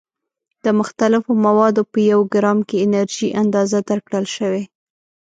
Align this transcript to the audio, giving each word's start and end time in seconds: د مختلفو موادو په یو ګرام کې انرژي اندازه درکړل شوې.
د 0.63 0.65
مختلفو 0.79 1.31
موادو 1.45 1.81
په 1.91 1.99
یو 2.11 2.19
ګرام 2.33 2.59
کې 2.67 2.77
انرژي 2.85 3.29
اندازه 3.41 3.79
درکړل 3.89 4.25
شوې. 4.35 4.63